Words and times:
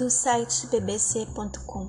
do 0.00 0.08
site 0.08 0.66
bbc.com. 0.68 1.86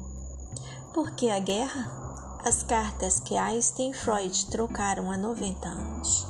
Por 0.93 1.11
que 1.11 1.29
a 1.29 1.39
guerra? 1.39 2.39
As 2.43 2.61
cartas 2.61 3.21
que 3.21 3.37
Einstein 3.37 3.91
e 3.91 3.93
Freud 3.93 4.47
trocaram 4.47 5.09
há 5.09 5.17
90 5.17 5.69
anos. 5.69 6.27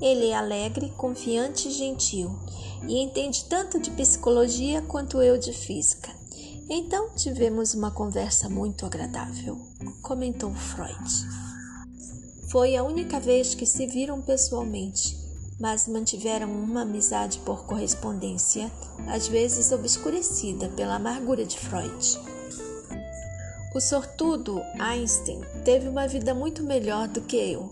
Ele 0.00 0.30
é 0.30 0.34
alegre, 0.34 0.92
confiante 0.96 1.68
e 1.68 1.70
gentil 1.70 2.36
e 2.88 3.00
entende 3.00 3.44
tanto 3.44 3.78
de 3.78 3.92
psicologia 3.92 4.82
quanto 4.82 5.22
eu 5.22 5.38
de 5.38 5.52
física. 5.52 6.10
Então 6.68 7.14
tivemos 7.14 7.72
uma 7.72 7.92
conversa 7.92 8.48
muito 8.48 8.84
agradável, 8.84 9.56
comentou 10.02 10.52
Freud. 10.52 11.28
Foi 12.50 12.74
a 12.74 12.82
única 12.82 13.20
vez 13.20 13.54
que 13.54 13.66
se 13.66 13.86
viram 13.86 14.20
pessoalmente, 14.20 15.16
mas 15.58 15.86
mantiveram 15.88 16.50
uma 16.50 16.82
amizade 16.82 17.38
por 17.40 17.64
correspondência, 17.64 18.70
às 19.06 19.28
vezes 19.28 19.72
obscurecida 19.72 20.68
pela 20.70 20.96
amargura 20.96 21.44
de 21.44 21.58
Freud. 21.58 22.20
O 23.74 23.80
sortudo 23.80 24.62
Einstein 24.78 25.40
teve 25.64 25.88
uma 25.88 26.06
vida 26.06 26.32
muito 26.32 26.62
melhor 26.62 27.08
do 27.08 27.20
que 27.20 27.36
eu. 27.36 27.68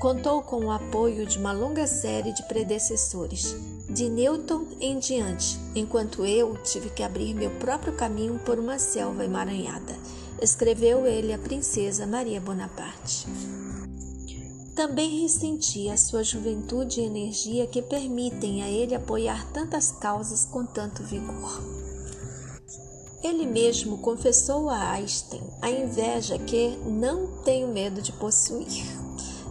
Contou 0.00 0.42
com 0.42 0.64
o 0.64 0.70
apoio 0.70 1.26
de 1.26 1.38
uma 1.38 1.52
longa 1.52 1.86
série 1.86 2.32
de 2.32 2.42
predecessores, 2.44 3.54
de 3.88 4.08
Newton 4.08 4.66
em 4.80 4.98
diante, 4.98 5.58
enquanto 5.74 6.24
eu 6.24 6.56
tive 6.62 6.88
que 6.88 7.02
abrir 7.02 7.34
meu 7.34 7.50
próprio 7.50 7.92
caminho 7.92 8.38
por 8.38 8.58
uma 8.58 8.78
selva 8.78 9.24
emaranhada, 9.24 9.94
escreveu 10.40 11.06
ele 11.06 11.32
à 11.32 11.38
princesa 11.38 12.06
Maria 12.06 12.40
Bonaparte. 12.40 13.26
Também 14.74 15.20
ressentia 15.20 15.98
sua 15.98 16.24
juventude 16.24 17.00
e 17.00 17.04
energia 17.04 17.66
que 17.66 17.82
permitem 17.82 18.62
a 18.62 18.70
ele 18.70 18.94
apoiar 18.94 19.46
tantas 19.52 19.92
causas 19.92 20.46
com 20.46 20.64
tanto 20.64 21.02
vigor. 21.02 21.60
Ele 23.22 23.46
mesmo 23.46 23.98
confessou 23.98 24.70
a 24.70 24.92
Einstein 24.92 25.42
a 25.60 25.70
inveja 25.70 26.38
que 26.38 26.76
não 26.86 27.42
tenho 27.44 27.68
medo 27.68 28.00
de 28.00 28.12
possuir, 28.12 28.84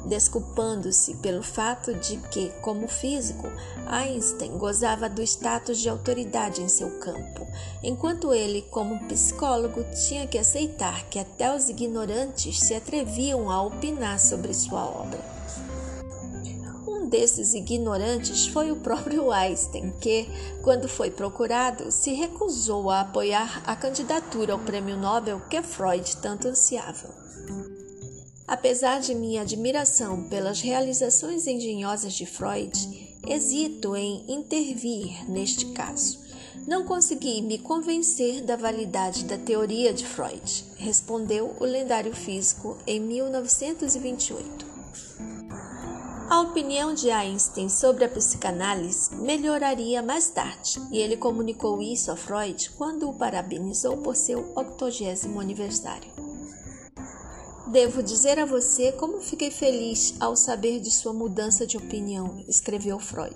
desculpando-se 0.05 1.15
pelo 1.15 1.43
fato 1.43 1.93
de 1.93 2.17
que, 2.17 2.49
como 2.61 2.87
físico, 2.87 3.47
Einstein 3.87 4.57
gozava 4.57 5.09
do 5.09 5.21
status 5.21 5.79
de 5.79 5.89
autoridade 5.89 6.61
em 6.61 6.67
seu 6.67 6.99
campo, 6.99 7.47
enquanto 7.83 8.33
ele, 8.33 8.61
como 8.63 8.99
psicólogo, 9.07 9.83
tinha 10.07 10.27
que 10.27 10.37
aceitar 10.37 11.05
que 11.09 11.19
até 11.19 11.55
os 11.55 11.69
ignorantes 11.69 12.59
se 12.59 12.73
atreviam 12.73 13.49
a 13.49 13.61
opinar 13.61 14.19
sobre 14.19 14.53
sua 14.53 14.83
obra 14.83 15.41
desses 17.11 17.53
ignorantes 17.53 18.47
foi 18.47 18.71
o 18.71 18.77
próprio 18.77 19.31
Einstein, 19.31 19.91
que, 19.99 20.27
quando 20.63 20.87
foi 20.87 21.11
procurado, 21.11 21.91
se 21.91 22.13
recusou 22.13 22.89
a 22.89 23.01
apoiar 23.01 23.61
a 23.67 23.75
candidatura 23.75 24.53
ao 24.53 24.59
prêmio 24.59 24.97
Nobel 24.97 25.41
que 25.49 25.61
Freud 25.61 26.17
tanto 26.17 26.47
ansiava. 26.47 27.13
Apesar 28.51 28.99
de 28.99 29.15
minha 29.15 29.43
admiração 29.43 30.23
pelas 30.23 30.59
realizações 30.59 31.47
engenhosas 31.47 32.11
de 32.11 32.25
Freud, 32.25 33.17
hesito 33.25 33.95
em 33.95 34.25
intervir 34.27 35.23
neste 35.31 35.67
caso. 35.67 36.19
Não 36.67 36.83
consegui 36.83 37.41
me 37.41 37.57
convencer 37.57 38.43
da 38.43 38.57
validade 38.57 39.23
da 39.23 39.37
teoria 39.37 39.93
de 39.93 40.05
Freud, 40.05 40.65
respondeu 40.75 41.55
o 41.61 41.63
lendário 41.63 42.13
físico 42.13 42.77
em 42.85 42.99
1928. 42.99 44.65
A 46.29 46.41
opinião 46.41 46.93
de 46.93 47.09
Einstein 47.09 47.69
sobre 47.69 48.03
a 48.03 48.09
psicanálise 48.09 49.15
melhoraria 49.15 50.01
mais 50.01 50.29
tarde, 50.29 50.77
e 50.91 50.97
ele 50.97 51.15
comunicou 51.15 51.81
isso 51.81 52.11
a 52.11 52.17
Freud 52.17 52.69
quando 52.71 53.09
o 53.09 53.13
parabenizou 53.13 53.95
por 53.95 54.17
seu 54.17 54.51
80 54.57 55.39
aniversário. 55.39 56.30
Devo 57.71 58.03
dizer 58.03 58.37
a 58.37 58.43
você 58.43 58.91
como 58.91 59.21
fiquei 59.21 59.49
feliz 59.49 60.13
ao 60.19 60.35
saber 60.35 60.81
de 60.81 60.91
sua 60.91 61.13
mudança 61.13 61.65
de 61.65 61.77
opinião, 61.77 62.43
escreveu 62.45 62.99
Freud. 62.99 63.33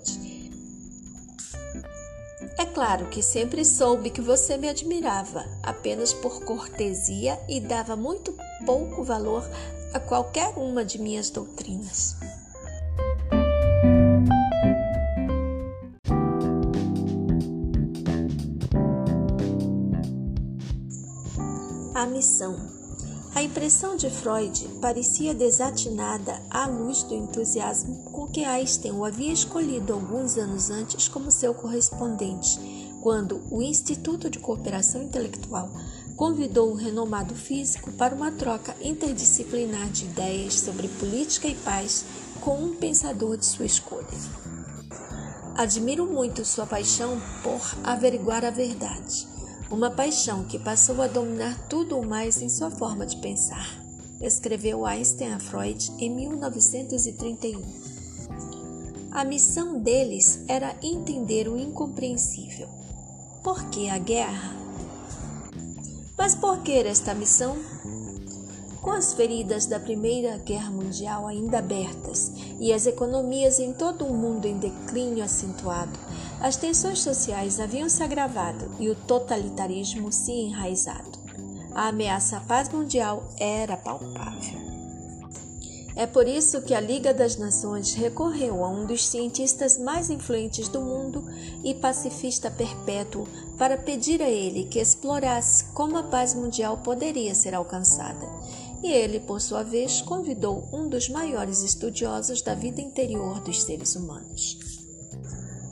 É 2.58 2.66
claro 2.66 3.06
que 3.06 3.22
sempre 3.22 3.64
soube 3.64 4.10
que 4.10 4.20
você 4.20 4.58
me 4.58 4.68
admirava, 4.68 5.42
apenas 5.62 6.12
por 6.12 6.44
cortesia 6.44 7.40
e 7.48 7.60
dava 7.60 7.96
muito 7.96 8.36
pouco 8.66 9.02
valor 9.02 9.42
a 9.94 10.00
qualquer 10.00 10.52
uma 10.58 10.84
de 10.84 10.98
minhas 10.98 11.30
doutrinas. 11.30 12.14
A 21.94 22.04
missão. 22.04 22.75
A 23.56 23.58
impressão 23.58 23.96
de 23.96 24.10
Freud 24.10 24.68
parecia 24.82 25.32
desatinada 25.32 26.42
à 26.50 26.66
luz 26.66 27.02
do 27.02 27.14
entusiasmo 27.14 28.02
com 28.12 28.26
que 28.26 28.44
Einstein 28.44 28.92
o 28.92 29.02
havia 29.02 29.32
escolhido 29.32 29.94
alguns 29.94 30.36
anos 30.36 30.68
antes 30.68 31.08
como 31.08 31.30
seu 31.30 31.54
correspondente, 31.54 32.60
quando 33.00 33.40
o 33.50 33.62
Instituto 33.62 34.28
de 34.28 34.38
Cooperação 34.38 35.02
Intelectual 35.02 35.70
convidou 36.16 36.70
o 36.70 36.74
renomado 36.74 37.34
físico 37.34 37.90
para 37.92 38.14
uma 38.14 38.30
troca 38.30 38.76
interdisciplinar 38.82 39.88
de 39.88 40.04
ideias 40.04 40.60
sobre 40.60 40.86
política 40.88 41.48
e 41.48 41.54
paz 41.54 42.04
com 42.42 42.62
um 42.62 42.76
pensador 42.76 43.38
de 43.38 43.46
sua 43.46 43.64
escolha. 43.64 44.06
Admiro 45.56 46.04
muito 46.04 46.44
sua 46.44 46.66
paixão 46.66 47.18
por 47.42 47.62
averiguar 47.82 48.44
a 48.44 48.50
verdade 48.50 49.34
uma 49.70 49.90
paixão 49.90 50.44
que 50.44 50.58
passou 50.58 51.02
a 51.02 51.08
dominar 51.08 51.66
tudo 51.68 51.98
o 51.98 52.06
mais 52.06 52.40
em 52.40 52.48
sua 52.48 52.70
forma 52.70 53.04
de 53.04 53.16
pensar, 53.16 53.66
escreveu 54.20 54.86
Einstein 54.86 55.32
a 55.32 55.40
Freud 55.40 55.92
em 55.98 56.08
1931. 56.08 57.62
A 59.10 59.24
missão 59.24 59.80
deles 59.80 60.40
era 60.46 60.76
entender 60.82 61.48
o 61.48 61.58
incompreensível. 61.58 62.68
Por 63.42 63.64
que 63.70 63.88
a 63.88 63.98
guerra? 63.98 64.54
Mas 66.16 66.34
por 66.34 66.62
que 66.62 66.72
esta 66.72 67.14
missão? 67.14 67.56
Com 68.80 68.90
as 68.90 69.14
feridas 69.14 69.66
da 69.66 69.80
Primeira 69.80 70.38
Guerra 70.38 70.70
Mundial 70.70 71.26
ainda 71.26 71.58
abertas 71.58 72.30
e 72.60 72.72
as 72.72 72.86
economias 72.86 73.58
em 73.58 73.72
todo 73.72 74.04
o 74.04 74.14
mundo 74.14 74.46
em 74.46 74.58
declínio 74.58 75.24
acentuado, 75.24 75.98
as 76.40 76.56
tensões 76.56 77.00
sociais 77.00 77.58
haviam 77.58 77.88
se 77.88 78.02
agravado 78.02 78.70
e 78.78 78.88
o 78.90 78.94
totalitarismo 78.94 80.12
se 80.12 80.32
enraizado. 80.32 81.18
A 81.74 81.88
ameaça 81.88 82.38
à 82.38 82.40
paz 82.40 82.68
mundial 82.68 83.28
era 83.38 83.76
palpável. 83.76 84.66
É 85.96 86.06
por 86.06 86.28
isso 86.28 86.60
que 86.60 86.74
a 86.74 86.80
Liga 86.80 87.14
das 87.14 87.38
Nações 87.38 87.94
recorreu 87.94 88.62
a 88.62 88.68
um 88.68 88.84
dos 88.84 89.06
cientistas 89.06 89.78
mais 89.78 90.10
influentes 90.10 90.68
do 90.68 90.78
mundo 90.78 91.24
e 91.64 91.74
pacifista 91.74 92.50
perpétuo 92.50 93.26
para 93.56 93.78
pedir 93.78 94.20
a 94.20 94.28
ele 94.28 94.64
que 94.64 94.78
explorasse 94.78 95.64
como 95.72 95.96
a 95.96 96.02
paz 96.02 96.34
mundial 96.34 96.76
poderia 96.78 97.34
ser 97.34 97.54
alcançada. 97.54 98.26
E 98.82 98.92
ele, 98.92 99.20
por 99.20 99.40
sua 99.40 99.62
vez, 99.62 100.02
convidou 100.02 100.68
um 100.70 100.86
dos 100.86 101.08
maiores 101.08 101.62
estudiosos 101.62 102.42
da 102.42 102.54
vida 102.54 102.82
interior 102.82 103.40
dos 103.40 103.62
seres 103.62 103.96
humanos. 103.96 104.75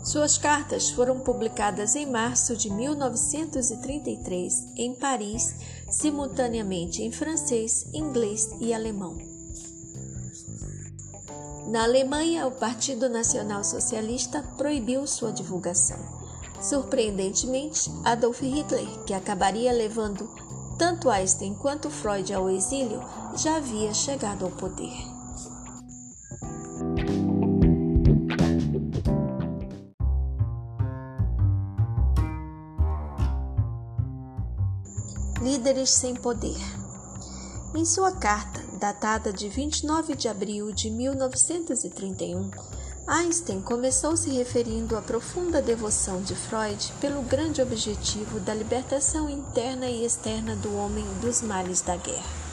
Suas 0.05 0.37
cartas 0.37 0.91
foram 0.91 1.19
publicadas 1.21 1.97
em 1.97 2.05
março 2.05 2.55
de 2.55 2.71
1933 2.71 4.67
em 4.77 4.95
Paris, 4.95 5.55
simultaneamente 5.89 7.03
em 7.03 7.11
francês, 7.11 7.87
inglês 7.95 8.51
e 8.61 8.75
alemão. 8.75 9.17
Na 11.69 11.85
Alemanha, 11.85 12.47
o 12.47 12.51
Partido 12.51 13.09
Nacional 13.09 13.65
Socialista 13.65 14.43
proibiu 14.59 15.07
sua 15.07 15.33
divulgação. 15.33 15.99
Surpreendentemente, 16.61 17.91
Adolf 18.05 18.43
Hitler, 18.43 18.87
que 19.07 19.15
acabaria 19.15 19.73
levando 19.73 20.29
tanto 20.79 21.09
Einstein 21.09 21.55
quanto 21.55 21.89
Freud 21.89 22.31
ao 22.35 22.51
exílio, 22.51 23.03
já 23.37 23.57
havia 23.57 23.95
chegado 23.95 24.45
ao 24.45 24.51
poder. 24.51 25.14
Líderes 35.65 35.93
sem 35.93 36.15
poder. 36.15 36.61
Em 37.75 37.87
sua 37.87 38.13
carta, 38.13 38.61
datada 38.79 39.33
de 39.33 39.49
29 39.49 40.15
de 40.15 40.29
abril 40.29 40.71
de 40.71 40.91
1931, 40.91 42.51
Einstein 43.09 43.63
começou 43.63 44.15
se 44.15 44.29
referindo 44.29 44.95
à 44.95 45.01
profunda 45.01 45.63
devoção 45.63 46.21
de 46.21 46.35
Freud 46.35 46.93
pelo 47.01 47.23
grande 47.23 47.63
objetivo 47.63 48.39
da 48.41 48.53
libertação 48.53 49.31
interna 49.31 49.87
e 49.87 50.05
externa 50.05 50.55
do 50.55 50.77
homem 50.77 51.07
dos 51.23 51.41
males 51.41 51.81
da 51.81 51.97
guerra. 51.97 52.45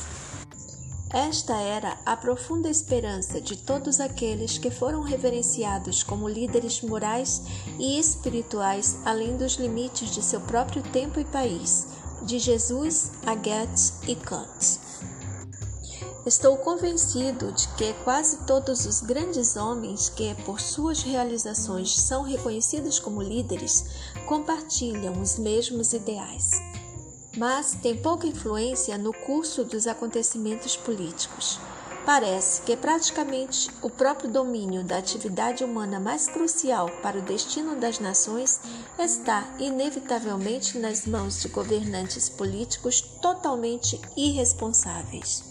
Esta 1.10 1.58
era 1.58 1.98
a 2.06 2.16
profunda 2.16 2.70
esperança 2.70 3.42
de 3.42 3.58
todos 3.58 4.00
aqueles 4.00 4.58
que 4.58 4.72
foram 4.72 5.02
reverenciados 5.02 6.02
como 6.02 6.30
líderes 6.30 6.82
morais 6.82 7.42
e 7.78 8.00
espirituais 8.00 8.98
além 9.04 9.36
dos 9.36 9.56
limites 9.56 10.12
de 10.12 10.24
seu 10.24 10.40
próprio 10.40 10.82
tempo 10.82 11.20
e 11.20 11.26
país, 11.26 12.00
de 12.24 12.40
Jesus 12.40 13.12
a 13.26 13.36
Goethe 13.36 13.94
e 14.08 14.16
Kant. 14.16 14.80
Estou 16.26 16.58
convencido 16.58 17.52
de 17.52 17.68
que 17.70 17.94
quase 18.04 18.38
todos 18.46 18.86
os 18.86 19.02
grandes 19.02 19.56
homens 19.56 20.10
que, 20.10 20.36
por 20.46 20.62
suas 20.62 21.02
realizações, 21.02 21.96
são 21.96 22.22
reconhecidos 22.24 23.00
como 23.00 23.22
líderes, 23.22 23.86
compartilham 24.28 25.20
os 25.20 25.40
mesmos 25.40 25.94
ideais 25.94 26.52
mas 27.38 27.74
tem 27.82 27.96
pouca 27.96 28.28
influência 28.28 28.98
no 28.98 29.14
curso 29.14 29.64
dos 29.64 29.88
acontecimentos 29.88 30.76
políticos. 30.76 31.60
Parece 32.06 32.64
que 32.64 32.76
praticamente 32.76 33.70
o 33.82 33.90
próprio 33.90 34.30
domínio 34.30 34.84
da 34.84 34.98
atividade 34.98 35.64
humana 35.64 36.00
mais 36.00 36.28
crucial 36.28 36.90
para 37.02 37.20
o 37.20 37.22
destino 37.22 37.76
das 37.76 38.00
nações 38.00 38.60
está 38.98 39.48
inevitavelmente 39.60 40.80
nas 40.80 41.06
mãos 41.06 41.40
de 41.40 41.48
governantes 41.50 42.28
políticos 42.28 43.02
totalmente 43.22 44.02
irresponsáveis. 44.18 45.44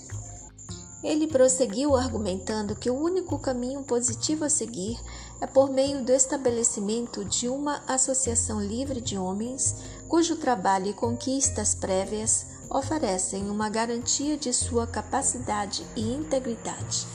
Ele 1.05 1.29
prosseguiu 1.29 1.97
argumentando 1.97 2.77
que 2.77 2.91
o 2.91 2.99
único 2.99 3.39
caminho 3.39 3.83
positivo 3.85 4.45
a 4.45 4.51
seguir 4.51 5.01
é 5.41 5.47
por 5.47 5.71
meio 5.71 6.05
do 6.05 6.13
estabelecimento 6.13 7.25
de 7.25 7.49
uma 7.49 7.83
associação 7.87 8.61
livre 8.61 9.01
de 9.01 9.17
homens 9.17 9.77
cujo 10.09 10.37
trabalho 10.37 10.89
e 10.89 10.93
conquistas 10.93 11.75
prévias 11.75 12.50
oferecem 12.71 13.51
uma 13.51 13.69
garantia 13.69 14.37
de 14.37 14.53
sua 14.53 14.87
capacidade 14.87 15.85
e 15.97 16.15
integridade. 16.15 17.07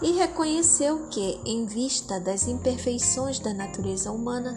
E 0.00 0.12
reconheceu 0.12 1.08
que, 1.08 1.40
em 1.44 1.66
vista 1.66 2.20
das 2.20 2.46
imperfeições 2.46 3.38
da 3.38 3.52
natureza 3.52 4.12
humana, 4.12 4.56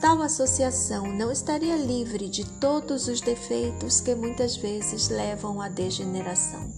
tal 0.00 0.20
associação 0.20 1.06
não 1.06 1.30
estaria 1.30 1.76
livre 1.76 2.28
de 2.28 2.44
todos 2.44 3.08
os 3.08 3.20
defeitos 3.20 4.00
que 4.00 4.14
muitas 4.14 4.56
vezes 4.56 5.08
levam 5.08 5.60
à 5.60 5.68
degeneração. 5.68 6.68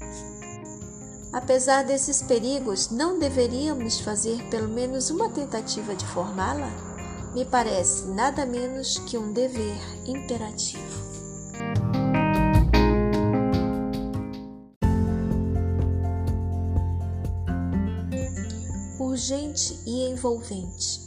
Apesar 1.32 1.84
desses 1.84 2.20
perigos, 2.20 2.90
não 2.90 3.19
deveríamos 3.19 3.98
fazer 4.00 4.42
pelo 4.50 4.69
menos 4.69 5.08
uma 5.08 5.30
tentativa 5.30 5.94
de 5.94 6.04
formá-la? 6.06 6.70
Me 7.34 7.46
parece 7.46 8.04
nada 8.08 8.44
menos 8.44 8.98
que 8.98 9.16
um 9.16 9.32
dever 9.32 9.80
imperativo. 10.06 11.11
Urgente 19.12 19.78
e 19.84 20.08
envolvente. 20.08 21.02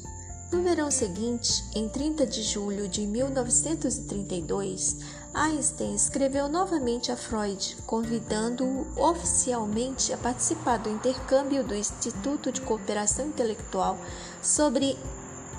No 0.51 0.61
verão 0.61 0.91
seguinte, 0.91 1.63
em 1.73 1.89
30 1.89 2.27
de 2.27 2.43
julho 2.43 2.87
de 2.87 3.01
1932, 3.01 4.97
Einstein 5.33 5.95
escreveu 5.95 6.47
novamente 6.47 7.11
a 7.11 7.17
Freud, 7.17 7.75
convidando-o 7.87 8.85
oficialmente 8.95 10.13
a 10.13 10.17
participar 10.19 10.77
do 10.77 10.87
intercâmbio 10.87 11.63
do 11.63 11.73
Instituto 11.73 12.51
de 12.51 12.61
Cooperação 12.61 13.25
Intelectual 13.25 13.97
sobre 14.39 14.95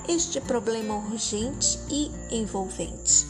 este 0.09 0.41
problema 0.41 0.95
urgente 0.95 1.81
e 1.91 2.13
envolvente. 2.31 3.27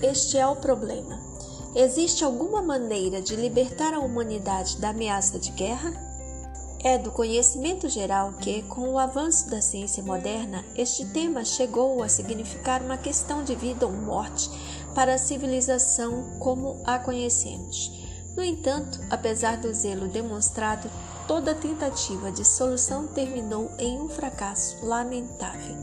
Este 0.00 0.38
é 0.38 0.46
o 0.46 0.54
problema. 0.54 1.20
Existe 1.74 2.22
alguma 2.22 2.62
maneira 2.62 3.20
de 3.20 3.34
libertar 3.34 3.92
a 3.92 3.98
humanidade 3.98 4.76
da 4.76 4.90
ameaça 4.90 5.36
de 5.36 5.50
guerra? 5.50 6.11
É 6.84 6.98
do 6.98 7.12
conhecimento 7.12 7.88
geral 7.88 8.32
que, 8.40 8.62
com 8.62 8.90
o 8.90 8.98
avanço 8.98 9.48
da 9.48 9.62
ciência 9.62 10.02
moderna, 10.02 10.64
este 10.74 11.06
tema 11.06 11.44
chegou 11.44 12.02
a 12.02 12.08
significar 12.08 12.82
uma 12.82 12.96
questão 12.96 13.44
de 13.44 13.54
vida 13.54 13.86
ou 13.86 13.92
morte 13.92 14.50
para 14.92 15.14
a 15.14 15.18
civilização 15.18 16.38
como 16.40 16.82
a 16.84 16.98
conhecemos. 16.98 17.92
No 18.36 18.42
entanto, 18.42 19.00
apesar 19.10 19.58
do 19.58 19.72
zelo 19.72 20.08
demonstrado, 20.08 20.90
toda 21.28 21.54
tentativa 21.54 22.32
de 22.32 22.44
solução 22.44 23.06
terminou 23.06 23.70
em 23.78 24.00
um 24.00 24.08
fracasso 24.08 24.84
lamentável. 24.84 25.76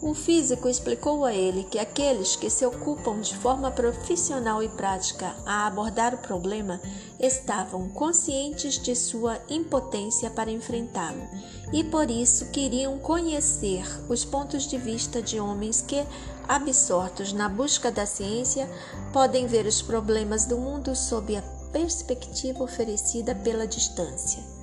O 0.00 0.12
físico 0.12 0.68
explicou 0.68 1.24
a 1.24 1.32
ele 1.32 1.64
que 1.64 1.78
aqueles 1.78 2.36
que 2.36 2.50
se 2.50 2.66
ocupam 2.66 3.18
de 3.18 3.34
forma 3.34 3.70
profissional 3.70 4.62
e 4.62 4.68
prática 4.68 5.34
a 5.46 5.66
abordar 5.66 6.14
o 6.14 6.18
problema 6.18 6.78
estavam 7.18 7.88
conscientes 7.88 8.78
de 8.78 8.94
sua 8.94 9.38
impotência 9.48 10.28
para 10.28 10.50
enfrentá-lo 10.50 11.26
e 11.72 11.82
por 11.82 12.10
isso 12.10 12.50
queriam 12.50 12.98
conhecer 12.98 13.84
os 14.08 14.22
pontos 14.22 14.64
de 14.64 14.76
vista 14.76 15.22
de 15.22 15.40
homens 15.40 15.80
que, 15.80 16.04
absortos 16.46 17.32
na 17.32 17.48
busca 17.48 17.90
da 17.90 18.04
ciência, 18.04 18.70
podem 19.14 19.46
ver 19.46 19.64
os 19.64 19.80
problemas 19.80 20.44
do 20.44 20.58
mundo 20.58 20.94
sob 20.94 21.34
a 21.36 21.42
perspectiva 21.72 22.62
oferecida 22.62 23.34
pela 23.34 23.66
distância. 23.66 24.55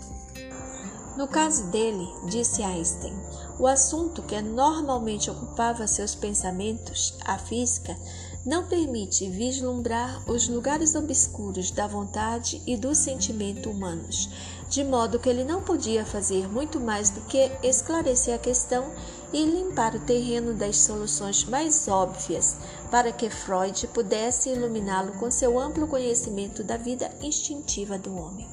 No 1.15 1.27
caso 1.27 1.67
dele, 1.67 2.11
disse 2.25 2.63
Einstein, 2.63 3.13
o 3.59 3.67
assunto 3.67 4.23
que 4.23 4.41
normalmente 4.41 5.29
ocupava 5.29 5.85
seus 5.85 6.15
pensamentos, 6.15 7.15
a 7.23 7.37
física, 7.37 7.95
não 8.43 8.65
permite 8.65 9.29
vislumbrar 9.29 10.27
os 10.29 10.49
lugares 10.49 10.95
obscuros 10.95 11.69
da 11.69 11.85
vontade 11.85 12.61
e 12.65 12.75
do 12.75 12.95
sentimento 12.95 13.69
humanos, 13.69 14.27
de 14.67 14.83
modo 14.83 15.19
que 15.19 15.29
ele 15.29 15.43
não 15.43 15.61
podia 15.61 16.03
fazer 16.03 16.49
muito 16.49 16.79
mais 16.79 17.11
do 17.11 17.21
que 17.21 17.51
esclarecer 17.61 18.33
a 18.33 18.39
questão 18.39 18.91
e 19.31 19.45
limpar 19.45 19.95
o 19.95 19.99
terreno 19.99 20.53
das 20.53 20.77
soluções 20.77 21.45
mais 21.45 21.87
óbvias, 21.87 22.57
para 22.89 23.11
que 23.11 23.29
Freud 23.29 23.87
pudesse 23.89 24.49
iluminá-lo 24.49 25.13
com 25.13 25.29
seu 25.29 25.59
amplo 25.59 25.87
conhecimento 25.87 26.63
da 26.63 26.75
vida 26.75 27.09
instintiva 27.21 27.99
do 27.99 28.15
homem. 28.15 28.47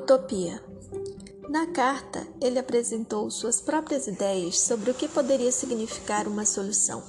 Utopia. 0.00 0.62
Na 1.46 1.66
carta, 1.66 2.26
ele 2.40 2.58
apresentou 2.58 3.30
suas 3.30 3.60
próprias 3.60 4.06
ideias 4.06 4.58
sobre 4.58 4.90
o 4.90 4.94
que 4.94 5.06
poderia 5.06 5.52
significar 5.52 6.26
uma 6.26 6.46
solução 6.46 7.02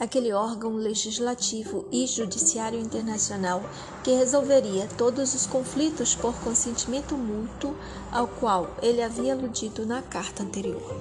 aquele 0.00 0.32
órgão 0.32 0.74
legislativo 0.74 1.86
e 1.92 2.04
judiciário 2.06 2.80
internacional 2.80 3.62
que 4.02 4.10
resolveria 4.10 4.88
todos 4.98 5.34
os 5.34 5.46
conflitos 5.46 6.16
por 6.16 6.34
consentimento 6.40 7.16
mútuo 7.16 7.76
ao 8.10 8.26
qual 8.26 8.74
ele 8.82 9.00
havia 9.00 9.34
aludido 9.34 9.86
na 9.86 10.02
carta 10.02 10.42
anterior. 10.42 11.00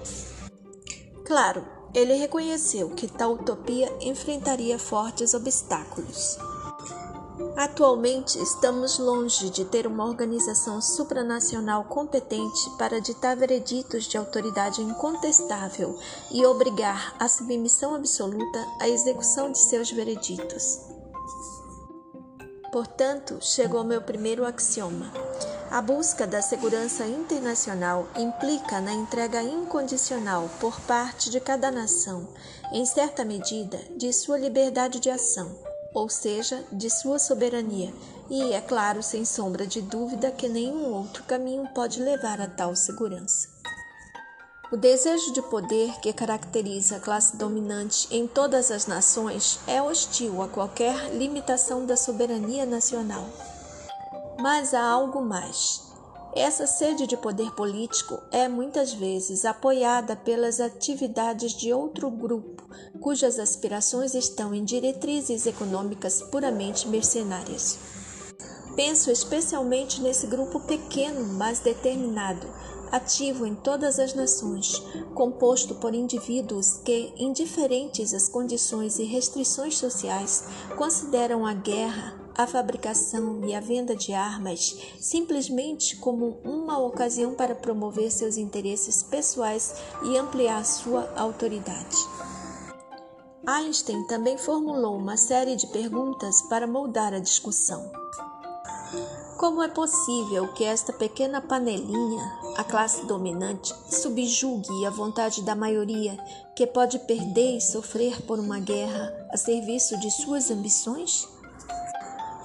Claro, 1.25 1.65
ele 1.94 2.13
reconheceu 2.13 2.92
que 2.92 3.08
tal 3.08 3.34
utopia 3.34 3.92
enfrentaria 4.00 4.77
fortes 4.77 5.34
obstáculos. 5.34 6.38
Atualmente, 7.56 8.40
estamos 8.40 9.00
longe 9.00 9.50
de 9.50 9.66
ter 9.66 9.88
uma 9.88 10.06
organização 10.06 10.80
supranacional 10.80 11.84
competente 11.86 12.70
para 12.78 13.02
ditar 13.02 13.36
vereditos 13.36 14.04
de 14.04 14.18
autoridade 14.18 14.82
incontestável 14.82 15.98
e 16.32 16.46
obrigar 16.46 17.16
a 17.20 17.28
submissão 17.28 17.96
absoluta 17.96 18.60
à 18.80 18.88
execução 18.88 19.52
de 19.52 19.58
seus 19.58 19.90
vereditos. 19.90 20.80
Portanto, 22.72 23.38
chegou 23.42 23.84
meu 23.84 24.02
primeiro 24.02 24.46
axioma. 24.46 25.12
A 25.72 25.82
busca 25.82 26.28
da 26.28 26.42
segurança 26.42 27.06
internacional 27.08 28.08
implica 28.16 28.80
na 28.80 28.94
entrega 28.94 29.42
incondicional 29.42 30.50
por 30.60 30.80
parte 30.82 31.32
de 31.32 31.40
cada 31.40 31.72
nação, 31.72 32.28
em 32.72 32.86
certa 32.86 33.25
medida, 33.25 33.80
de 33.98 34.13
sua 34.13 34.38
liberdade 34.38 35.00
de 35.00 35.10
ação 35.10 35.73
ou 35.93 36.09
seja, 36.09 36.63
de 36.71 36.89
sua 36.89 37.19
soberania, 37.19 37.93
e 38.29 38.53
é 38.53 38.62
claro, 38.62 39.03
sem 39.03 39.23
sombra 39.25 39.67
de 39.67 39.81
dúvida, 39.81 40.31
que 40.31 40.50
nenhum 40.50 40.93
outro 40.93 41.23
caminho 41.23 41.67
pode 41.73 42.01
levar 42.01 42.41
a 42.41 42.47
tal 42.47 42.75
segurança. 42.75 43.47
O 44.71 44.75
desejo 44.75 45.31
de 45.33 45.41
poder 45.43 46.00
que 46.00 46.12
caracteriza 46.12 46.95
a 46.95 47.00
classe 47.00 47.38
dominante 47.38 48.07
em 48.09 48.25
todas 48.25 48.71
as 48.71 48.88
nações 48.88 49.59
é 49.67 49.79
hostil 49.79 50.41
a 50.41 50.47
qualquer 50.47 51.13
limitação 51.13 51.85
da 51.85 51.95
soberania 51.95 52.65
nacional. 52.65 53.29
Mas 54.41 54.73
há 54.73 54.83
algo 54.83 55.21
mais. 55.21 55.92
Essa 56.36 56.66
sede 56.66 57.06
de 57.06 57.16
poder 57.16 57.52
político 57.52 58.20
é 58.32 58.48
muitas 58.48 58.92
vezes 58.92 59.46
apoiada 59.46 60.16
pelas 60.16 60.60
atividades 60.60 61.54
de 61.54 61.72
outro 61.72 62.10
grupo, 62.10 62.63
cujas 63.00 63.38
aspirações 63.38 64.16
estão 64.16 64.52
em 64.52 64.63
diretrizes 64.63 65.46
econômicas 65.46 66.24
puramente 66.24 66.88
mercenárias. 66.88 67.78
Penso 68.75 69.12
especialmente 69.12 70.02
nesse 70.02 70.25
grupo 70.25 70.60
pequeno, 70.62 71.24
mas 71.34 71.60
determinado, 71.60 72.48
ativo 72.92 73.46
em 73.46 73.54
todas 73.54 74.00
as 74.00 74.16
nações, 74.16 74.80
composto 75.13 75.75
por 75.75 75.94
indivíduos 75.94 76.78
que, 76.84 77.13
indiferentes 77.16 78.12
às 78.12 78.28
condições 78.28 78.98
e 78.98 79.04
restrições 79.04 79.78
sociais, 79.78 80.46
consideram 80.75 81.46
a 81.46 81.54
guerra, 81.54 82.23
a 82.36 82.48
fabricação 82.48 83.44
e 83.46 83.54
a 83.54 83.60
venda 83.60 83.96
de 83.96 84.13
armas 84.13 84.75
simplesmente 85.00 85.96
como 85.98 86.40
uma 86.44 86.78
ocasião 86.80 87.34
para 87.34 87.56
promover 87.56 88.12
seus 88.12 88.38
interesses 88.38 89.04
pessoais 89.04 89.75
e 90.04 90.18
ampliar 90.18 90.66
sua 90.66 91.12
autoridade. 91.16 91.98
Einstein 93.46 94.08
também 94.08 94.38
formulou 94.38 94.96
uma 94.96 95.18
série 95.18 95.56
de 95.56 95.68
perguntas 95.68 96.42
para 96.44 96.66
moldar 96.66 97.13
a 97.13 97.20
discussão. 97.20 97.92
Como 99.38 99.62
é 99.62 99.68
possível 99.68 100.48
que 100.54 100.63
esta 100.63 100.94
pequena 100.94 101.42
panelinha, 101.42 102.40
a 102.56 102.63
classe 102.63 103.06
dominante, 103.06 103.74
subjugue 103.90 104.86
a 104.86 104.90
vontade 104.90 105.42
da 105.42 105.54
maioria, 105.54 106.18
que 106.56 106.66
pode 106.66 107.00
perder 107.00 107.58
e 107.58 107.62
sofrer 107.62 108.22
por 108.22 108.40
uma 108.40 108.60
guerra 108.60 109.13
a 109.30 109.36
serviço 109.36 110.00
de 110.00 110.10
suas 110.10 110.50
ambições? 110.50 111.28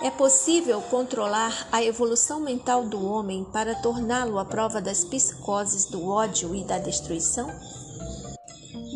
É 0.00 0.12
possível 0.12 0.80
controlar 0.82 1.66
a 1.72 1.82
evolução 1.82 2.38
mental 2.38 2.86
do 2.86 3.04
homem 3.04 3.42
para 3.42 3.74
torná-lo 3.74 4.38
à 4.38 4.44
prova 4.44 4.80
das 4.80 5.02
psicoses 5.02 5.86
do 5.86 6.08
ódio 6.08 6.54
e 6.54 6.62
da 6.62 6.78
destruição? 6.78 7.50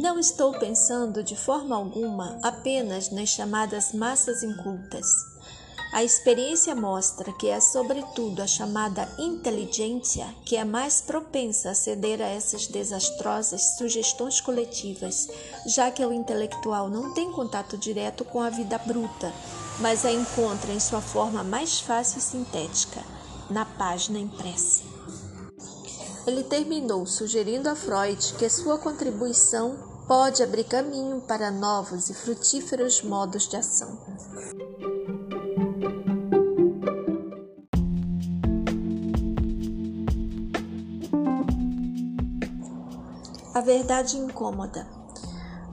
Não 0.00 0.16
estou 0.16 0.52
pensando 0.60 1.24
de 1.24 1.34
forma 1.34 1.74
alguma 1.74 2.38
apenas 2.40 3.10
nas 3.10 3.30
chamadas 3.30 3.92
massas 3.92 4.44
incultas. 4.44 5.04
A 5.92 6.04
experiência 6.04 6.74
mostra 6.74 7.32
que 7.32 7.48
é, 7.48 7.60
sobretudo, 7.60 8.40
a 8.40 8.46
chamada 8.46 9.06
inteligência 9.18 10.32
que 10.46 10.56
é 10.56 10.64
mais 10.64 11.00
propensa 11.00 11.70
a 11.70 11.74
ceder 11.74 12.22
a 12.22 12.28
essas 12.28 12.68
desastrosas 12.68 13.76
sugestões 13.76 14.40
coletivas, 14.40 15.28
já 15.66 15.90
que 15.90 16.04
o 16.06 16.12
intelectual 16.12 16.88
não 16.88 17.12
tem 17.12 17.30
contato 17.32 17.76
direto 17.76 18.24
com 18.24 18.40
a 18.40 18.48
vida 18.48 18.78
bruta, 18.78 19.32
mas 19.78 20.04
a 20.04 20.12
encontra 20.12 20.72
em 20.72 20.80
sua 20.80 21.00
forma 21.00 21.42
mais 21.42 21.80
fácil 21.80 22.18
e 22.18 22.22
sintética, 22.22 23.02
na 23.50 23.64
página 23.64 24.18
impressa. 24.18 24.82
Ele 26.26 26.44
terminou 26.44 27.04
sugerindo 27.06 27.68
a 27.68 27.74
Freud 27.74 28.34
que 28.38 28.48
sua 28.48 28.78
contribuição 28.78 29.76
pode 30.06 30.42
abrir 30.42 30.64
caminho 30.64 31.20
para 31.20 31.50
novos 31.50 32.10
e 32.10 32.14
frutíferos 32.14 33.02
modos 33.02 33.48
de 33.48 33.56
ação. 33.56 33.98
A 43.54 43.60
verdade 43.60 44.16
incômoda. 44.16 45.01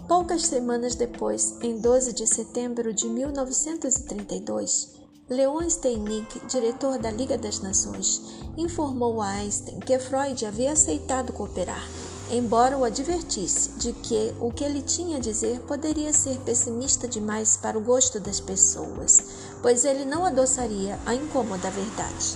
Poucas 0.09 0.47
semanas 0.47 0.95
depois, 0.95 1.55
em 1.61 1.79
12 1.79 2.13
de 2.13 2.25
setembro 2.25 2.91
de 2.91 3.07
1932, 3.07 4.95
Leon 5.29 5.69
Steinink, 5.69 6.47
diretor 6.47 6.97
da 6.97 7.11
Liga 7.11 7.37
das 7.37 7.59
Nações, 7.59 8.19
informou 8.57 9.21
a 9.21 9.27
Einstein 9.27 9.79
que 9.79 9.99
Freud 9.99 10.43
havia 10.47 10.71
aceitado 10.71 11.31
cooperar, 11.31 11.87
embora 12.31 12.75
o 12.75 12.85
advertisse 12.85 13.69
de 13.77 13.93
que 13.93 14.33
o 14.39 14.51
que 14.51 14.63
ele 14.63 14.81
tinha 14.81 15.17
a 15.17 15.21
dizer 15.21 15.59
poderia 15.67 16.11
ser 16.11 16.39
pessimista 16.39 17.07
demais 17.07 17.55
para 17.55 17.77
o 17.77 17.81
gosto 17.81 18.19
das 18.19 18.39
pessoas, 18.39 19.19
pois 19.61 19.85
ele 19.85 20.05
não 20.05 20.25
adoçaria 20.25 20.97
a 21.05 21.13
incômoda 21.13 21.69
verdade. 21.69 22.35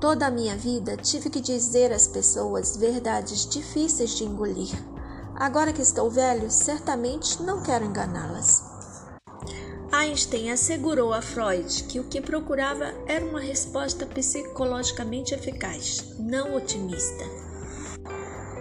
Toda 0.00 0.26
a 0.26 0.30
minha 0.32 0.56
vida 0.56 0.96
tive 0.96 1.30
que 1.30 1.40
dizer 1.40 1.92
às 1.92 2.08
pessoas 2.08 2.76
verdades 2.76 3.46
difíceis 3.48 4.10
de 4.16 4.24
engolir. 4.24 4.95
Agora 5.38 5.70
que 5.70 5.82
estou 5.82 6.10
velho, 6.10 6.50
certamente 6.50 7.42
não 7.42 7.62
quero 7.62 7.84
enganá-las. 7.84 8.64
Einstein 9.92 10.50
assegurou 10.50 11.12
a 11.12 11.20
Freud 11.20 11.84
que 11.84 12.00
o 12.00 12.04
que 12.04 12.22
procurava 12.22 12.94
era 13.06 13.24
uma 13.24 13.40
resposta 13.40 14.06
psicologicamente 14.06 15.34
eficaz, 15.34 16.14
não 16.18 16.56
otimista. 16.56 17.24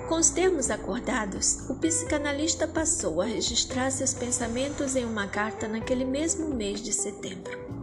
Com 0.09 0.15
os 0.15 0.29
termos 0.29 0.69
acordados, 0.69 1.69
o 1.69 1.75
psicanalista 1.75 2.67
passou 2.67 3.21
a 3.21 3.25
registrar 3.25 3.89
seus 3.89 4.13
pensamentos 4.13 4.97
em 4.97 5.05
uma 5.05 5.27
carta 5.27 5.69
naquele 5.69 6.03
mesmo 6.03 6.53
mês 6.53 6.81
de 6.81 6.91
setembro. 6.91 7.74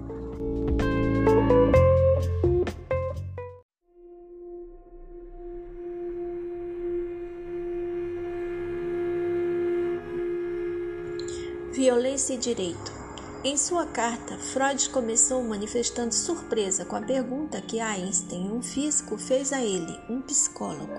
Direito. 12.23 12.93
Em 13.43 13.57
sua 13.57 13.85
carta, 13.85 14.39
Freud 14.39 14.89
começou 14.91 15.43
manifestando 15.43 16.15
surpresa 16.15 16.85
com 16.85 16.95
a 16.95 17.03
pergunta 17.03 17.61
que 17.61 17.81
Einstein, 17.81 18.53
um 18.53 18.63
físico, 18.63 19.19
fez 19.19 19.53
a 19.53 19.61
ele, 19.61 19.99
um 20.09 20.23
psicólogo. 20.23 20.93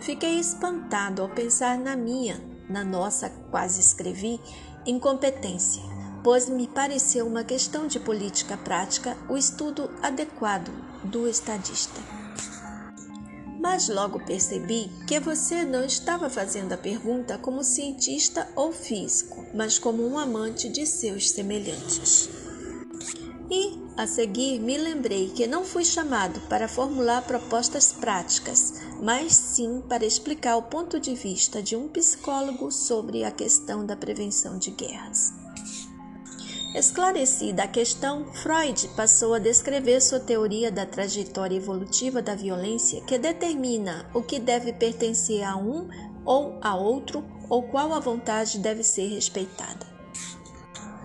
Fiquei 0.00 0.40
espantado 0.40 1.20
ao 1.20 1.28
pensar 1.28 1.78
na 1.78 1.94
minha, 1.94 2.42
na 2.68 2.82
nossa, 2.82 3.28
quase 3.50 3.80
escrevi, 3.80 4.40
incompetência, 4.86 5.82
pois 6.22 6.48
me 6.48 6.66
pareceu 6.66 7.26
uma 7.26 7.44
questão 7.44 7.86
de 7.86 8.00
política 8.00 8.56
prática 8.56 9.16
o 9.28 9.36
estudo 9.36 9.90
adequado 10.02 10.72
do 11.04 11.28
estadista. 11.28 12.13
Mas 13.64 13.88
logo 13.88 14.20
percebi 14.20 14.90
que 15.06 15.18
você 15.18 15.64
não 15.64 15.86
estava 15.86 16.28
fazendo 16.28 16.74
a 16.74 16.76
pergunta 16.76 17.38
como 17.38 17.64
cientista 17.64 18.46
ou 18.54 18.70
físico, 18.72 19.42
mas 19.54 19.78
como 19.78 20.06
um 20.06 20.18
amante 20.18 20.68
de 20.68 20.84
seus 20.84 21.30
semelhantes. 21.30 22.28
E, 23.50 23.82
a 23.96 24.06
seguir, 24.06 24.60
me 24.60 24.76
lembrei 24.76 25.30
que 25.30 25.46
não 25.46 25.64
fui 25.64 25.82
chamado 25.82 26.40
para 26.42 26.68
formular 26.68 27.22
propostas 27.22 27.90
práticas, 27.90 28.74
mas 29.00 29.32
sim 29.32 29.82
para 29.88 30.04
explicar 30.04 30.58
o 30.58 30.64
ponto 30.64 31.00
de 31.00 31.14
vista 31.14 31.62
de 31.62 31.74
um 31.74 31.88
psicólogo 31.88 32.70
sobre 32.70 33.24
a 33.24 33.30
questão 33.30 33.86
da 33.86 33.96
prevenção 33.96 34.58
de 34.58 34.72
guerras. 34.72 35.43
Esclarecida 36.74 37.62
a 37.62 37.68
questão, 37.68 38.24
Freud 38.32 38.88
passou 38.96 39.32
a 39.32 39.38
descrever 39.38 40.00
sua 40.00 40.18
teoria 40.18 40.72
da 40.72 40.84
trajetória 40.84 41.56
evolutiva 41.56 42.20
da 42.20 42.34
violência, 42.34 43.00
que 43.02 43.16
determina 43.16 44.10
o 44.12 44.20
que 44.20 44.40
deve 44.40 44.72
pertencer 44.72 45.44
a 45.44 45.54
um 45.54 45.88
ou 46.24 46.58
a 46.60 46.74
outro, 46.74 47.24
ou 47.48 47.62
qual 47.62 47.94
a 47.94 48.00
vontade 48.00 48.58
deve 48.58 48.82
ser 48.82 49.06
respeitada. 49.06 49.86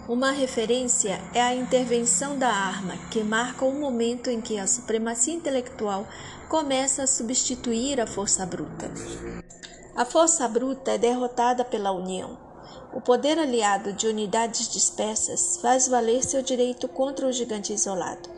Uma 0.08 0.32
referência 0.32 1.22
é 1.36 1.42
a 1.42 1.54
intervenção 1.54 2.36
da 2.36 2.50
arma, 2.50 2.98
que 3.12 3.24
marca 3.24 3.64
o 3.64 3.80
momento 3.80 4.32
em 4.32 4.42
que 4.42 4.58
a 4.58 4.66
supremacia 4.66 5.36
intelectual 5.36 6.08
começa 6.50 7.04
a 7.04 7.08
substituir 7.08 8.02
a 8.02 8.08
força 8.08 8.44
bruta. 8.44 8.90
A 9.96 10.04
força 10.04 10.48
bruta 10.48 10.94
é 10.94 10.98
derrotada 10.98 11.64
pela 11.64 11.92
união, 11.92 12.49
o 12.92 13.00
poder 13.00 13.38
aliado 13.38 13.94
de 13.94 14.08
unidades 14.08 14.68
dispersas 14.70 15.58
faz 15.62 15.88
valer 15.88 16.24
seu 16.24 16.42
direito 16.42 16.88
contra 16.88 17.28
o 17.28 17.32
gigante 17.32 17.74
isolado. 17.74 18.30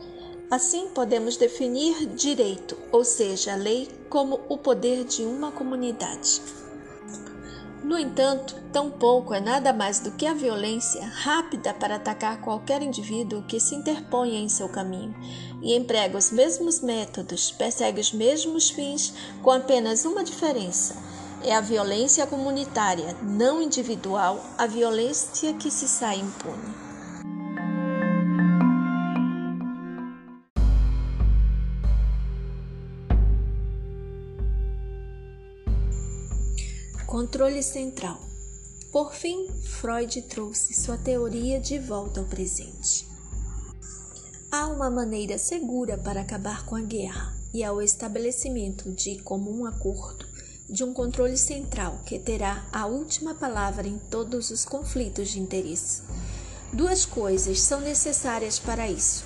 Assim, 0.50 0.88
podemos 0.88 1.38
definir 1.38 2.06
direito, 2.14 2.76
ou 2.92 3.02
seja, 3.04 3.54
lei, 3.54 3.88
como 4.10 4.40
o 4.48 4.58
poder 4.58 5.04
de 5.04 5.22
uma 5.22 5.50
comunidade. 5.50 6.42
No 7.82 7.98
entanto, 7.98 8.54
tampouco 8.70 9.34
é 9.34 9.40
nada 9.40 9.72
mais 9.72 9.98
do 9.98 10.12
que 10.12 10.26
a 10.26 10.34
violência 10.34 11.04
rápida 11.04 11.74
para 11.74 11.96
atacar 11.96 12.40
qualquer 12.40 12.82
indivíduo 12.82 13.42
que 13.44 13.58
se 13.58 13.74
interponha 13.74 14.38
em 14.38 14.48
seu 14.48 14.68
caminho 14.68 15.14
e 15.62 15.74
emprega 15.74 16.16
os 16.16 16.30
mesmos 16.30 16.80
métodos, 16.80 17.50
persegue 17.50 18.00
os 18.00 18.12
mesmos 18.12 18.70
fins, 18.70 19.14
com 19.42 19.50
apenas 19.50 20.04
uma 20.04 20.22
diferença 20.22 21.11
é 21.44 21.54
a 21.54 21.60
violência 21.60 22.26
comunitária, 22.26 23.16
não 23.22 23.60
individual, 23.60 24.44
a 24.56 24.66
violência 24.66 25.52
que 25.54 25.70
se 25.70 25.88
sai 25.88 26.20
impune. 26.20 26.82
Controle 37.06 37.62
central. 37.62 38.20
Por 38.90 39.12
fim, 39.12 39.48
Freud 39.62 40.22
trouxe 40.22 40.74
sua 40.74 40.96
teoria 40.96 41.58
de 41.58 41.78
volta 41.78 42.20
ao 42.20 42.26
presente. 42.26 43.06
Há 44.50 44.66
uma 44.66 44.90
maneira 44.90 45.38
segura 45.38 45.98
para 45.98 46.20
acabar 46.20 46.64
com 46.66 46.76
a 46.76 46.82
guerra 46.82 47.34
e 47.54 47.62
é 47.62 47.70
o 47.70 47.82
estabelecimento 47.82 48.92
de 48.92 49.18
comum 49.22 49.66
acordo 49.66 50.31
de 50.72 50.82
um 50.82 50.94
controle 50.94 51.36
central 51.36 52.00
que 52.06 52.18
terá 52.18 52.66
a 52.72 52.86
última 52.86 53.34
palavra 53.34 53.86
em 53.86 53.98
todos 54.10 54.50
os 54.50 54.64
conflitos 54.64 55.28
de 55.28 55.38
interesse. 55.38 56.00
Duas 56.72 57.04
coisas 57.04 57.60
são 57.60 57.78
necessárias 57.78 58.58
para 58.58 58.90
isso: 58.90 59.22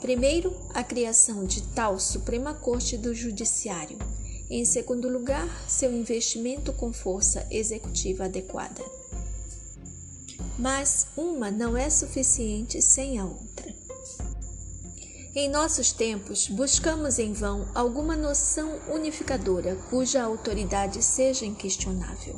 Primeiro, 0.00 0.52
a 0.74 0.82
criação 0.82 1.44
de 1.44 1.62
tal 1.68 2.00
Suprema 2.00 2.52
Corte 2.52 2.96
do 2.96 3.14
Judiciário. 3.14 3.96
Em 4.50 4.64
segundo 4.64 5.08
lugar, 5.08 5.48
seu 5.68 5.92
investimento 5.92 6.72
com 6.72 6.92
força 6.92 7.46
executiva 7.48 8.24
adequada. 8.24 8.82
Mas 10.58 11.06
uma 11.16 11.48
não 11.48 11.76
é 11.76 11.88
suficiente 11.88 12.82
sem 12.82 13.20
a 13.20 13.24
outra. 13.24 13.67
Em 15.40 15.48
nossos 15.48 15.92
tempos, 15.92 16.48
buscamos 16.48 17.16
em 17.16 17.32
vão 17.32 17.68
alguma 17.72 18.16
noção 18.16 18.76
unificadora 18.92 19.76
cuja 19.88 20.24
autoridade 20.24 21.00
seja 21.00 21.46
inquestionável. 21.46 22.34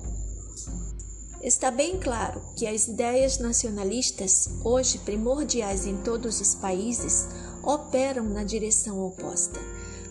Está 1.43 1.71
bem 1.71 1.99
claro 1.99 2.43
que 2.55 2.67
as 2.67 2.89
ideias 2.89 3.39
nacionalistas, 3.39 4.51
hoje 4.63 4.99
primordiais 4.99 5.87
em 5.87 5.97
todos 5.97 6.43
os 6.43 6.55
países, 6.55 7.27
operam 7.63 8.25
na 8.25 8.45
direção 8.45 9.03
oposta. 9.03 9.59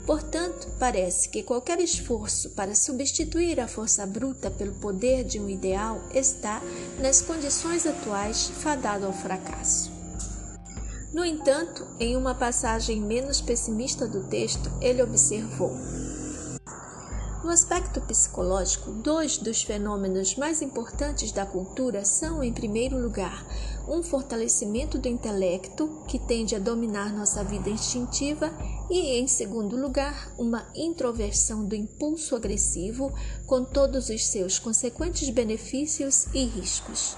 Portanto, 0.03 0.67
parece 0.79 1.29
que 1.29 1.43
qualquer 1.43 1.79
esforço 1.79 2.49
para 2.55 2.73
substituir 2.73 3.59
a 3.59 3.67
força 3.67 4.03
bruta 4.07 4.49
pelo 4.49 4.73
poder 4.73 5.23
de 5.23 5.39
um 5.39 5.47
ideal 5.47 6.01
está, 6.11 6.59
nas 6.99 7.21
condições 7.21 7.85
atuais, 7.85 8.47
fadado 8.47 9.05
ao 9.05 9.13
fracasso. 9.13 9.98
No 11.19 11.25
entanto, 11.25 11.85
em 11.99 12.15
uma 12.15 12.33
passagem 12.33 13.01
menos 13.01 13.41
pessimista 13.41 14.07
do 14.07 14.23
texto, 14.29 14.71
ele 14.79 15.03
observou: 15.03 15.69
no 17.43 17.49
aspecto 17.49 17.99
psicológico, 17.99 18.89
dois 18.89 19.37
dos 19.37 19.61
fenômenos 19.61 20.37
mais 20.37 20.61
importantes 20.61 21.33
da 21.33 21.45
cultura 21.45 22.05
são, 22.05 22.41
em 22.41 22.53
primeiro 22.53 22.97
lugar, 22.97 23.45
um 23.85 24.01
fortalecimento 24.01 24.97
do 24.97 25.09
intelecto, 25.09 26.05
que 26.07 26.17
tende 26.17 26.55
a 26.55 26.59
dominar 26.59 27.11
nossa 27.11 27.43
vida 27.43 27.69
instintiva, 27.69 28.49
e, 28.89 29.19
em 29.19 29.27
segundo 29.27 29.75
lugar, 29.75 30.33
uma 30.37 30.71
introversão 30.73 31.65
do 31.65 31.75
impulso 31.75 32.33
agressivo, 32.33 33.11
com 33.45 33.65
todos 33.65 34.07
os 34.07 34.25
seus 34.25 34.57
consequentes 34.57 35.29
benefícios 35.29 36.27
e 36.33 36.45
riscos. 36.45 37.17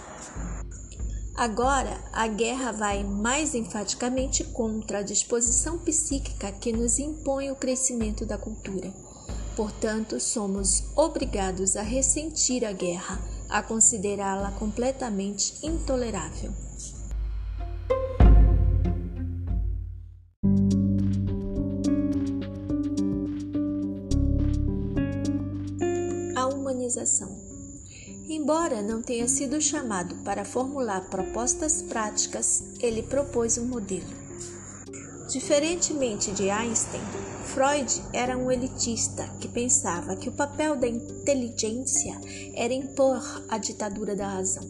Agora, 1.41 1.99
a 2.13 2.27
guerra 2.27 2.71
vai 2.71 3.03
mais 3.03 3.55
enfaticamente 3.55 4.43
contra 4.43 4.99
a 4.99 5.01
disposição 5.01 5.75
psíquica 5.79 6.51
que 6.51 6.71
nos 6.71 6.99
impõe 6.99 7.49
o 7.49 7.55
crescimento 7.55 8.27
da 8.27 8.37
cultura. 8.37 8.93
Portanto, 9.55 10.19
somos 10.19 10.83
obrigados 10.95 11.75
a 11.75 11.81
ressentir 11.81 12.63
a 12.63 12.71
guerra, 12.71 13.19
a 13.49 13.63
considerá-la 13.63 14.51
completamente 14.51 15.55
intolerável. 15.65 16.53
Embora 28.51 28.81
não 28.81 29.01
tenha 29.01 29.29
sido 29.29 29.61
chamado 29.61 30.13
para 30.25 30.43
formular 30.43 31.07
propostas 31.09 31.81
práticas, 31.81 32.61
ele 32.81 33.01
propôs 33.01 33.57
um 33.57 33.65
modelo. 33.65 34.13
Diferentemente 35.29 36.33
de 36.33 36.49
Einstein, 36.49 36.99
Freud 37.45 38.03
era 38.11 38.37
um 38.37 38.51
elitista 38.51 39.23
que 39.39 39.47
pensava 39.47 40.17
que 40.17 40.27
o 40.27 40.33
papel 40.33 40.75
da 40.75 40.85
inteligência 40.85 42.19
era 42.53 42.73
impor 42.73 43.23
a 43.47 43.57
ditadura 43.57 44.17
da 44.17 44.27
razão. 44.27 44.69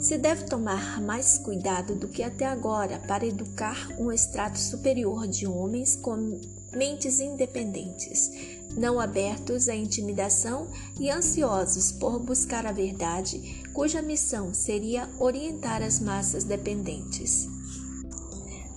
Se 0.00 0.16
deve 0.16 0.44
tomar 0.44 1.02
mais 1.02 1.36
cuidado 1.36 1.96
do 1.96 2.06
que 2.06 2.22
até 2.22 2.44
agora 2.46 3.00
para 3.08 3.26
educar 3.26 3.88
um 3.98 4.12
extrato 4.12 4.60
superior 4.60 5.26
de 5.26 5.48
homens 5.48 5.96
com 5.96 6.40
mentes 6.72 7.18
independentes, 7.18 8.59
não 8.76 9.00
abertos 9.00 9.68
à 9.68 9.74
intimidação 9.74 10.68
e 10.98 11.10
ansiosos 11.10 11.92
por 11.92 12.18
buscar 12.18 12.66
a 12.66 12.72
verdade, 12.72 13.62
cuja 13.72 14.02
missão 14.02 14.52
seria 14.54 15.08
orientar 15.18 15.82
as 15.82 16.00
massas 16.00 16.44
dependentes. 16.44 17.48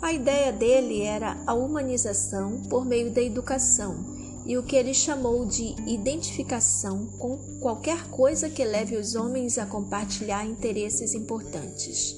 A 0.01 0.11
ideia 0.11 0.51
dele 0.51 1.01
era 1.01 1.41
a 1.47 1.53
humanização 1.53 2.61
por 2.63 2.85
meio 2.85 3.11
da 3.11 3.21
educação 3.21 4.13
e 4.45 4.57
o 4.57 4.63
que 4.63 4.75
ele 4.75 4.93
chamou 4.93 5.45
de 5.45 5.75
identificação 5.87 7.05
com 7.17 7.37
qualquer 7.61 8.09
coisa 8.09 8.49
que 8.49 8.63
leve 8.65 8.97
os 8.97 9.15
homens 9.15 9.57
a 9.57 9.65
compartilhar 9.65 10.45
interesses 10.45 11.13
importantes, 11.13 12.15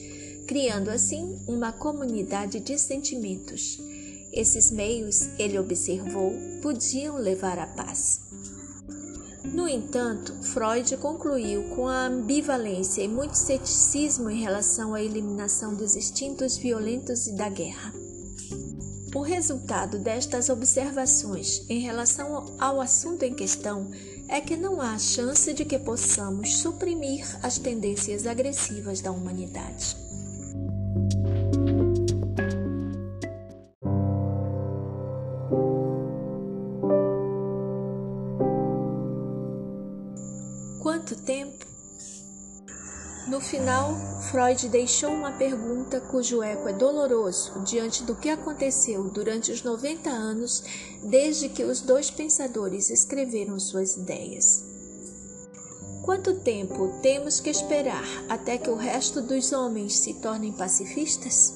criando 0.48 0.90
assim 0.90 1.38
uma 1.48 1.72
comunidade 1.72 2.60
de 2.60 2.78
sentimentos. 2.80 3.80
Esses 4.36 4.70
meios, 4.70 5.30
ele 5.40 5.58
observou, 5.58 6.34
podiam 6.62 7.16
levar 7.16 7.58
à 7.58 7.68
paz. 7.68 8.20
No 9.46 9.66
entanto, 9.66 10.34
Freud 10.44 10.98
concluiu 10.98 11.64
com 11.70 11.88
a 11.88 12.08
ambivalência 12.08 13.02
e 13.02 13.08
muito 13.08 13.36
ceticismo 13.36 14.30
em 14.30 14.42
relação 14.42 14.94
à 14.94 15.02
eliminação 15.02 15.74
dos 15.74 15.96
instintos 15.96 16.58
violentos 16.58 17.28
e 17.28 17.36
da 17.38 17.48
guerra. 17.48 17.94
O 19.16 19.22
resultado 19.22 19.98
destas 19.98 20.50
observações 20.50 21.64
em 21.70 21.80
relação 21.80 22.58
ao 22.60 22.82
assunto 22.82 23.24
em 23.24 23.34
questão 23.34 23.90
é 24.28 24.42
que 24.42 24.58
não 24.58 24.82
há 24.82 25.00
chance 25.00 25.54
de 25.54 25.64
que 25.64 25.80
possamos 25.80 26.58
suprimir 26.58 27.26
as 27.42 27.58
tendências 27.58 28.28
agressivas 28.28 29.00
da 29.00 29.12
humanidade. 29.12 29.96
Quanto 40.86 41.16
tempo? 41.16 41.66
No 43.28 43.42
final, 43.42 43.96
Freud 44.30 44.70
deixou 44.70 45.10
uma 45.10 45.32
pergunta 45.32 46.00
cujo 46.00 46.44
eco 46.44 46.70
é 46.70 46.74
doloroso 46.74 47.60
diante 47.62 48.04
do 48.04 48.16
que 48.16 48.30
aconteceu 48.30 49.06
durante 49.06 49.52
os 49.52 49.64
90 49.64 50.08
anos 50.12 50.64
desde 51.02 51.50
que 51.50 51.64
os 51.64 51.82
dois 51.82 52.12
pensadores 52.12 52.92
escreveram 52.92 53.60
suas 53.60 53.98
ideias. 53.98 54.64
Quanto 56.04 56.36
tempo 56.42 56.94
temos 57.02 57.40
que 57.40 57.50
esperar 57.50 58.06
até 58.30 58.60
que 58.60 58.70
o 58.70 58.76
resto 58.76 59.24
dos 59.24 59.54
homens 59.54 59.98
se 59.98 60.14
tornem 60.14 60.54
pacifistas? 60.54 61.52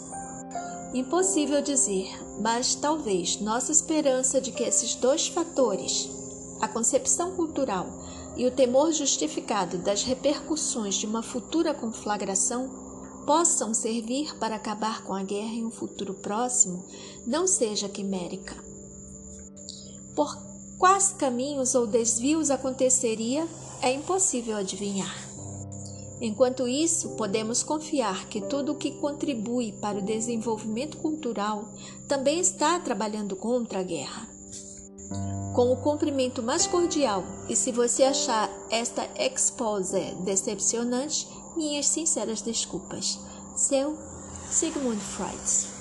Impossível 0.91 1.61
dizer, 1.61 2.09
mas 2.41 2.73
talvez 2.73 3.39
nossa 3.41 3.71
esperança 3.71 4.41
de 4.41 4.51
que 4.51 4.63
esses 4.63 4.95
dois 4.95 5.27
fatores, 5.27 6.09
a 6.59 6.67
concepção 6.67 7.35
cultural 7.35 8.08
e 8.35 8.45
o 8.45 8.51
temor 8.51 8.91
justificado 8.91 9.77
das 9.77 10.03
repercussões 10.03 10.95
de 10.95 11.05
uma 11.05 11.21
futura 11.21 11.73
conflagração 11.73 12.69
possam 13.25 13.73
servir 13.73 14.35
para 14.37 14.55
acabar 14.55 15.03
com 15.03 15.13
a 15.13 15.21
guerra 15.21 15.53
em 15.53 15.65
um 15.65 15.71
futuro 15.71 16.13
próximo, 16.13 16.85
não 17.27 17.45
seja 17.45 17.87
quimérica. 17.87 18.55
Por 20.15 20.35
quais 20.77 21.09
caminhos 21.09 21.75
ou 21.75 21.85
desvios 21.85 22.49
aconteceria, 22.49 23.47
é 23.81 23.93
impossível 23.93 24.57
adivinhar. 24.57 25.15
Enquanto 26.21 26.67
isso, 26.67 27.09
podemos 27.11 27.63
confiar 27.63 28.27
que 28.27 28.41
tudo 28.41 28.73
o 28.73 28.75
que 28.75 28.91
contribui 28.91 29.71
para 29.73 29.99
o 29.99 30.05
desenvolvimento 30.05 30.97
cultural 30.97 31.69
também 32.07 32.39
está 32.39 32.79
trabalhando 32.79 33.35
contra 33.35 33.79
a 33.79 33.83
guerra 33.83 34.38
com 35.53 35.71
o 35.71 35.77
cumprimento 35.77 36.41
mais 36.43 36.67
cordial. 36.67 37.23
E 37.47 37.55
se 37.55 37.71
você 37.71 38.03
achar 38.03 38.49
esta 38.69 39.07
expose 39.17 40.15
decepcionante, 40.21 41.27
minhas 41.55 41.87
sinceras 41.87 42.41
desculpas. 42.41 43.19
Seu 43.55 43.97
Sigmund 44.49 44.99
Freud. 45.01 45.78